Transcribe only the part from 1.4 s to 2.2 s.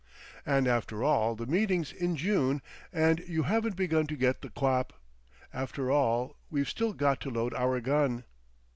meeting's in